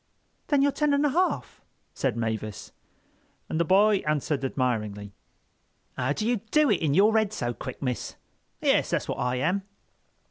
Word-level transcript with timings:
"Then 0.47 0.63
you're 0.63 0.71
ten 0.71 0.95
and 0.95 1.05
a 1.05 1.09
half," 1.11 1.61
said 1.93 2.17
Mavis. 2.17 2.71
And 3.47 3.59
the 3.59 3.63
boy 3.63 3.97
answered 3.97 4.43
admiringly: 4.43 5.13
"How 5.95 6.13
do 6.13 6.27
you 6.27 6.37
do 6.49 6.71
it 6.71 6.81
in 6.81 6.95
your 6.95 7.15
head 7.15 7.31
so 7.31 7.53
quick, 7.53 7.83
miss? 7.83 8.15
Yes, 8.61 8.89
that's 8.89 9.07
what 9.07 9.19
I 9.19 9.35
am." 9.35 9.61